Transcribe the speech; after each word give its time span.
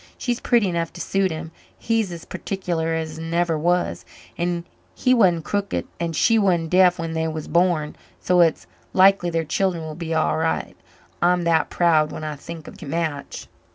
She's 0.17 0.39
pretty 0.39 0.67
enough 0.67 0.91
to 0.93 0.99
suit 0.99 1.29
him 1.29 1.51
he's 1.77 2.11
as 2.11 2.25
particular 2.25 2.95
as 2.95 3.19
never 3.19 3.55
was 3.55 4.03
and 4.35 4.63
he 4.95 5.13
wan't 5.13 5.45
crooked 5.45 5.85
and 5.99 6.15
she 6.15 6.39
wan't 6.39 6.71
deaf 6.71 6.97
when 6.97 7.13
they 7.13 7.27
was 7.27 7.47
born, 7.47 7.95
so 8.19 8.39
it's 8.41 8.65
likely 8.93 9.29
their 9.29 9.45
children 9.45 9.83
will 9.83 9.93
be 9.93 10.11
all 10.11 10.37
right. 10.37 10.75
I'm 11.21 11.43
that 11.43 11.69
proud 11.69 12.11
when 12.11 12.23
I 12.23 12.35
think 12.35 12.67
of 12.67 12.79
the 12.79 12.87
match." 12.87 13.45